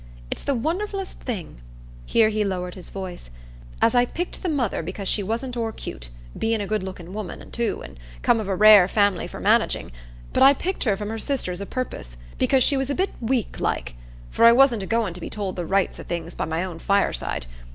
[0.31, 5.55] It's the wonderful'st thing"—here he lowered his voice—"as I picked the mother because she wasn't
[5.55, 9.91] o'er 'cute—bein' a good looking woman too, an' come of a rare family for managing;
[10.33, 13.59] but I picked her from her sisters o' purpose, 'cause she was a bit weak
[13.59, 13.93] like;
[14.31, 17.45] for I wasn't agoin' to be told the rights o' things by my own fireside.